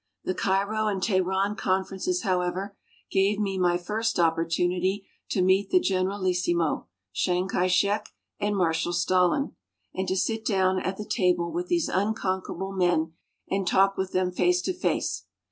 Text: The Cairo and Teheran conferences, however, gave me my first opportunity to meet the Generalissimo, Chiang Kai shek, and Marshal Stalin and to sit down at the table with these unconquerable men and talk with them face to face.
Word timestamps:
The 0.23 0.33
Cairo 0.33 0.87
and 0.87 0.99
Teheran 0.99 1.55
conferences, 1.55 2.23
however, 2.23 2.75
gave 3.11 3.37
me 3.37 3.59
my 3.59 3.77
first 3.77 4.17
opportunity 4.19 5.07
to 5.29 5.43
meet 5.43 5.69
the 5.69 5.79
Generalissimo, 5.79 6.87
Chiang 7.13 7.47
Kai 7.47 7.67
shek, 7.67 8.09
and 8.39 8.57
Marshal 8.57 8.93
Stalin 8.93 9.55
and 9.93 10.07
to 10.07 10.17
sit 10.17 10.43
down 10.43 10.79
at 10.79 10.97
the 10.97 11.05
table 11.05 11.51
with 11.51 11.67
these 11.67 11.87
unconquerable 11.87 12.71
men 12.71 13.13
and 13.47 13.67
talk 13.67 13.95
with 13.95 14.11
them 14.11 14.31
face 14.31 14.63
to 14.63 14.73
face. 14.73 15.25